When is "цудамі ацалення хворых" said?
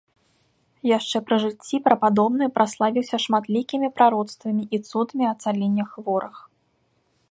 4.89-6.35